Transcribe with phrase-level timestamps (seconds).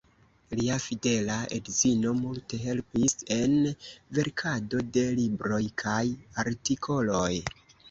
[0.59, 3.55] Lia fidela edzino multe helpis en
[4.21, 6.03] verkado de libroj kaj
[6.49, 7.31] artikoloj.